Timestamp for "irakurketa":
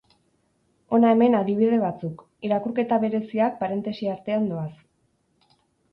2.49-3.01